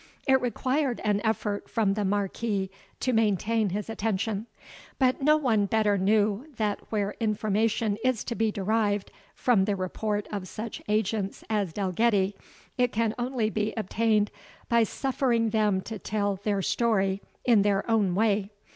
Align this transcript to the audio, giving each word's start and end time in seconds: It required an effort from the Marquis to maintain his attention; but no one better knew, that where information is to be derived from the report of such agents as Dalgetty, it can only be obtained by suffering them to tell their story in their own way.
It 0.27 0.41
required 0.41 0.99
an 1.03 1.21
effort 1.23 1.69
from 1.69 1.93
the 1.93 2.03
Marquis 2.03 2.71
to 3.01 3.13
maintain 3.13 3.69
his 3.69 3.87
attention; 3.87 4.47
but 4.97 5.21
no 5.21 5.37
one 5.37 5.67
better 5.67 5.95
knew, 5.95 6.47
that 6.57 6.79
where 6.91 7.13
information 7.19 7.99
is 8.03 8.23
to 8.23 8.33
be 8.33 8.49
derived 8.51 9.11
from 9.35 9.65
the 9.65 9.75
report 9.75 10.27
of 10.31 10.47
such 10.47 10.81
agents 10.89 11.43
as 11.51 11.71
Dalgetty, 11.71 12.35
it 12.79 12.91
can 12.91 13.13
only 13.19 13.51
be 13.51 13.75
obtained 13.77 14.31
by 14.69 14.81
suffering 14.81 15.51
them 15.51 15.81
to 15.81 15.99
tell 15.99 16.37
their 16.37 16.63
story 16.63 17.21
in 17.45 17.61
their 17.61 17.87
own 17.87 18.15
way. 18.15 18.49